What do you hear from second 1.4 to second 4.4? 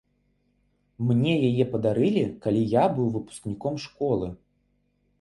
яе падарылі, калі я быў выпускніком школы.